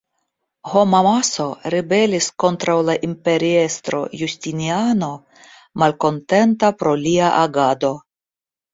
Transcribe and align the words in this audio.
Homamaso 0.69 1.45
ribelis 1.73 2.29
kontraŭ 2.45 2.77
la 2.89 2.97
imperiestro 3.09 4.01
Justiniano, 4.25 5.13
malkontenta 5.85 6.75
pro 6.83 6.99
lia 7.07 7.33
agado. 7.47 7.97